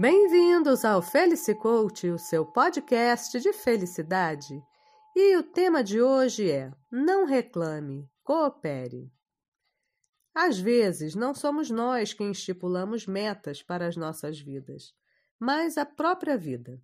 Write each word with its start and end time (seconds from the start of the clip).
Bem-vindos 0.00 0.82
ao 0.82 1.02
Coach, 1.60 2.08
o 2.08 2.18
seu 2.18 2.46
podcast 2.46 3.38
de 3.38 3.52
felicidade. 3.52 4.58
E 5.14 5.36
o 5.36 5.42
tema 5.42 5.84
de 5.84 6.00
hoje 6.00 6.50
é: 6.50 6.72
Não 6.90 7.26
reclame, 7.26 8.08
coopere. 8.24 9.12
Às 10.34 10.58
vezes, 10.58 11.14
não 11.14 11.34
somos 11.34 11.68
nós 11.68 12.14
quem 12.14 12.30
estipulamos 12.30 13.06
metas 13.06 13.62
para 13.62 13.86
as 13.86 13.94
nossas 13.94 14.40
vidas, 14.40 14.94
mas 15.38 15.76
a 15.76 15.84
própria 15.84 16.38
vida. 16.38 16.82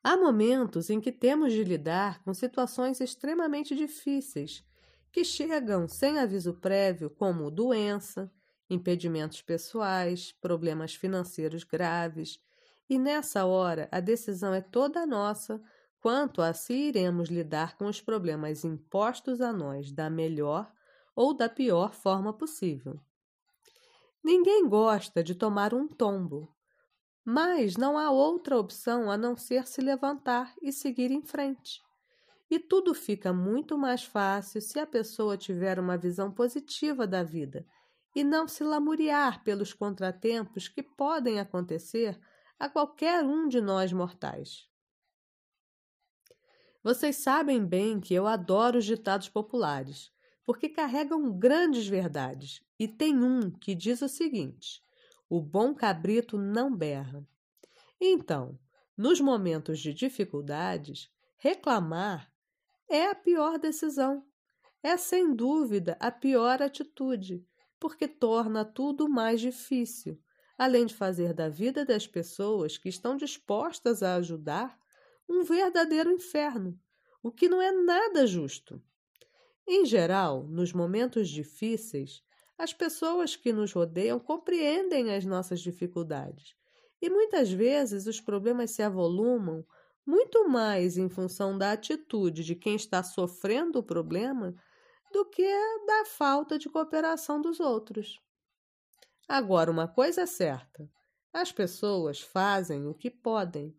Há 0.00 0.16
momentos 0.16 0.90
em 0.90 1.00
que 1.00 1.10
temos 1.10 1.52
de 1.52 1.64
lidar 1.64 2.22
com 2.22 2.32
situações 2.32 3.00
extremamente 3.00 3.74
difíceis 3.74 4.64
que 5.10 5.24
chegam 5.24 5.88
sem 5.88 6.20
aviso 6.20 6.54
prévio, 6.54 7.10
como 7.10 7.50
doença, 7.50 8.32
impedimentos 8.72 9.42
pessoais, 9.42 10.32
problemas 10.40 10.94
financeiros 10.94 11.62
graves, 11.62 12.40
e 12.88 12.98
nessa 12.98 13.44
hora 13.44 13.88
a 13.92 14.00
decisão 14.00 14.52
é 14.52 14.60
toda 14.60 15.06
nossa 15.06 15.62
quanto 16.00 16.42
a 16.42 16.52
se 16.52 16.72
iremos 16.72 17.28
lidar 17.28 17.76
com 17.76 17.86
os 17.86 18.00
problemas 18.00 18.64
impostos 18.64 19.40
a 19.40 19.52
nós 19.52 19.92
da 19.92 20.10
melhor 20.10 20.72
ou 21.14 21.34
da 21.34 21.48
pior 21.48 21.94
forma 21.94 22.32
possível. 22.32 22.98
Ninguém 24.24 24.68
gosta 24.68 25.22
de 25.22 25.34
tomar 25.34 25.74
um 25.74 25.86
tombo, 25.86 26.52
mas 27.24 27.76
não 27.76 27.98
há 27.98 28.10
outra 28.10 28.58
opção 28.58 29.10
a 29.10 29.16
não 29.16 29.36
ser 29.36 29.66
se 29.66 29.80
levantar 29.80 30.54
e 30.60 30.72
seguir 30.72 31.10
em 31.10 31.22
frente. 31.22 31.80
E 32.50 32.58
tudo 32.58 32.94
fica 32.94 33.32
muito 33.32 33.78
mais 33.78 34.04
fácil 34.04 34.60
se 34.60 34.78
a 34.78 34.86
pessoa 34.86 35.36
tiver 35.36 35.78
uma 35.78 35.96
visão 35.96 36.30
positiva 36.32 37.06
da 37.06 37.22
vida 37.22 37.66
e 38.14 38.22
não 38.22 38.46
se 38.46 38.62
lamuriar 38.62 39.42
pelos 39.42 39.72
contratempos 39.72 40.68
que 40.68 40.82
podem 40.82 41.40
acontecer 41.40 42.20
a 42.58 42.68
qualquer 42.68 43.24
um 43.24 43.48
de 43.48 43.60
nós 43.60 43.92
mortais. 43.92 44.68
Vocês 46.82 47.16
sabem 47.16 47.64
bem 47.64 48.00
que 48.00 48.12
eu 48.12 48.26
adoro 48.26 48.78
os 48.78 48.84
ditados 48.84 49.28
populares, 49.28 50.12
porque 50.44 50.68
carregam 50.68 51.32
grandes 51.38 51.86
verdades, 51.86 52.60
e 52.78 52.88
tem 52.88 53.22
um 53.22 53.50
que 53.50 53.74
diz 53.74 54.02
o 54.02 54.08
seguinte: 54.08 54.84
o 55.28 55.40
bom 55.40 55.74
cabrito 55.74 56.36
não 56.36 56.74
berra. 56.74 57.26
Então, 58.00 58.58
nos 58.96 59.20
momentos 59.20 59.78
de 59.78 59.94
dificuldades, 59.94 61.10
reclamar 61.38 62.32
é 62.88 63.06
a 63.06 63.14
pior 63.14 63.58
decisão. 63.58 64.26
É 64.82 64.96
sem 64.96 65.34
dúvida 65.34 65.96
a 66.00 66.10
pior 66.10 66.60
atitude, 66.60 67.46
porque 67.82 68.06
torna 68.06 68.64
tudo 68.64 69.08
mais 69.08 69.40
difícil, 69.40 70.16
além 70.56 70.86
de 70.86 70.94
fazer 70.94 71.34
da 71.34 71.48
vida 71.48 71.84
das 71.84 72.06
pessoas 72.06 72.78
que 72.78 72.88
estão 72.88 73.16
dispostas 73.16 74.04
a 74.04 74.14
ajudar 74.14 74.78
um 75.28 75.42
verdadeiro 75.42 76.08
inferno, 76.08 76.78
o 77.20 77.32
que 77.32 77.48
não 77.48 77.60
é 77.60 77.72
nada 77.72 78.24
justo. 78.24 78.80
Em 79.66 79.84
geral, 79.84 80.44
nos 80.44 80.72
momentos 80.72 81.28
difíceis, 81.28 82.22
as 82.56 82.72
pessoas 82.72 83.34
que 83.34 83.52
nos 83.52 83.72
rodeiam 83.72 84.20
compreendem 84.20 85.12
as 85.12 85.24
nossas 85.24 85.58
dificuldades 85.58 86.54
e 87.00 87.10
muitas 87.10 87.50
vezes 87.50 88.06
os 88.06 88.20
problemas 88.20 88.70
se 88.70 88.82
avolumam 88.84 89.66
muito 90.06 90.48
mais 90.48 90.96
em 90.96 91.08
função 91.08 91.58
da 91.58 91.72
atitude 91.72 92.44
de 92.44 92.54
quem 92.54 92.76
está 92.76 93.02
sofrendo 93.02 93.80
o 93.80 93.82
problema 93.82 94.54
do 95.12 95.24
que 95.26 95.46
da 95.86 96.04
falta 96.06 96.58
de 96.58 96.68
cooperação 96.68 97.40
dos 97.40 97.60
outros. 97.60 98.20
Agora, 99.28 99.70
uma 99.70 99.86
coisa 99.86 100.22
é 100.22 100.26
certa: 100.26 100.90
as 101.32 101.52
pessoas 101.52 102.20
fazem 102.20 102.86
o 102.86 102.94
que 102.94 103.10
podem, 103.10 103.76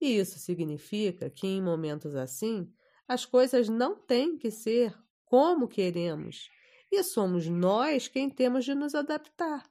e 0.00 0.18
isso 0.18 0.38
significa 0.38 1.28
que 1.28 1.46
em 1.46 1.62
momentos 1.62 2.14
assim 2.14 2.72
as 3.06 3.26
coisas 3.26 3.68
não 3.68 3.96
têm 3.96 4.38
que 4.38 4.50
ser 4.50 4.96
como 5.24 5.68
queremos, 5.68 6.48
e 6.90 7.02
somos 7.02 7.46
nós 7.46 8.08
quem 8.08 8.30
temos 8.30 8.64
de 8.64 8.74
nos 8.74 8.94
adaptar, 8.94 9.68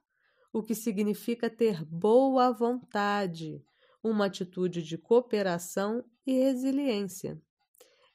o 0.52 0.62
que 0.62 0.74
significa 0.74 1.48
ter 1.48 1.84
boa 1.84 2.52
vontade, 2.52 3.64
uma 4.02 4.26
atitude 4.26 4.82
de 4.82 4.98
cooperação 4.98 6.04
e 6.26 6.32
resiliência. 6.32 7.40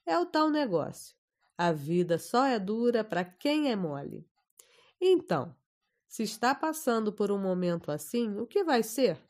É 0.06 0.18
o 0.18 0.26
tal 0.26 0.50
negócio. 0.50 1.19
A 1.62 1.74
vida 1.74 2.18
só 2.18 2.46
é 2.46 2.58
dura 2.58 3.04
para 3.04 3.26
quem 3.26 3.70
é 3.70 3.76
mole. 3.76 4.26
Então, 5.02 5.54
se 6.08 6.24
está 6.24 6.56
passando 6.56 7.12
por 7.12 7.32
um 7.32 7.38
momento 7.38 7.92
assim, 7.92 8.38
o 8.38 8.48
que 8.48 8.64
vai 8.64 8.82
ser? 8.82 9.22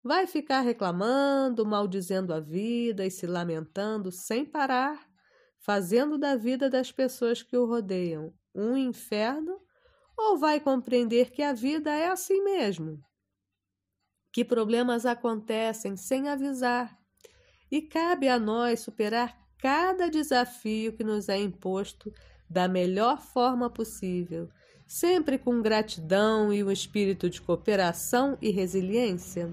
Vai 0.00 0.28
ficar 0.28 0.60
reclamando, 0.60 1.66
maldizendo 1.66 2.32
a 2.32 2.38
vida 2.38 3.04
e 3.04 3.10
se 3.10 3.26
lamentando 3.26 4.12
sem 4.12 4.46
parar, 4.46 5.04
fazendo 5.58 6.16
da 6.16 6.36
vida 6.36 6.70
das 6.70 6.92
pessoas 6.92 7.42
que 7.42 7.56
o 7.56 7.66
rodeiam 7.66 8.32
um 8.54 8.76
inferno? 8.76 9.60
Ou 10.16 10.38
vai 10.38 10.60
compreender 10.60 11.32
que 11.32 11.42
a 11.42 11.52
vida 11.52 11.90
é 11.90 12.06
assim 12.06 12.40
mesmo? 12.40 13.02
Que 14.32 14.44
problemas 14.44 15.04
acontecem 15.04 15.96
sem 15.96 16.28
avisar 16.28 16.96
e 17.68 17.82
cabe 17.82 18.28
a 18.28 18.38
nós 18.38 18.78
superar 18.78 19.47
cada 19.60 20.08
desafio 20.08 20.92
que 20.92 21.04
nos 21.04 21.28
é 21.28 21.38
imposto 21.38 22.12
da 22.48 22.68
melhor 22.68 23.20
forma 23.20 23.68
possível, 23.68 24.48
sempre 24.86 25.38
com 25.38 25.60
gratidão 25.60 26.52
e 26.52 26.62
um 26.64 26.70
espírito 26.70 27.28
de 27.28 27.40
cooperação 27.40 28.38
e 28.40 28.50
resiliência? 28.50 29.50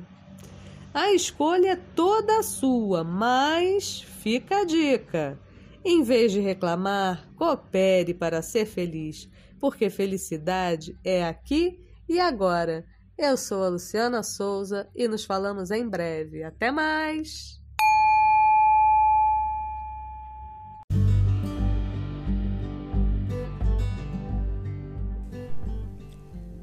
A 0.94 1.12
escolha 1.12 1.72
é 1.72 1.76
toda 1.76 2.42
sua, 2.42 3.04
mas 3.04 4.02
fica 4.02 4.60
a 4.60 4.64
dica. 4.64 5.38
Em 5.84 6.02
vez 6.02 6.32
de 6.32 6.40
reclamar, 6.40 7.30
coopere 7.36 8.14
para 8.14 8.42
ser 8.42 8.66
feliz, 8.66 9.30
porque 9.60 9.90
felicidade 9.90 10.98
é 11.04 11.26
aqui 11.26 11.80
e 12.08 12.20
agora. 12.20 12.86
Eu 13.18 13.38
sou 13.38 13.64
a 13.64 13.70
Luciana 13.70 14.24
Souza 14.24 14.90
e 14.96 15.08
nos 15.08 15.26
falamos 15.26 15.70
em 15.70 15.88
breve. 15.88 16.44
Até 16.44 16.72
mais! 16.72 17.65